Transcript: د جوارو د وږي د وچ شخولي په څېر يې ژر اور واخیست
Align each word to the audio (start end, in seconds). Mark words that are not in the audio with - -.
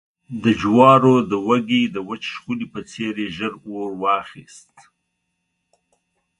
د 0.43 0.45
جوارو 0.61 1.15
د 1.31 1.31
وږي 1.47 1.83
د 1.95 1.97
وچ 2.07 2.21
شخولي 2.33 2.67
په 2.73 2.81
څېر 2.91 3.13
يې 3.23 3.27
ژر 3.37 3.53
اور 3.69 3.89
واخیست 4.01 4.71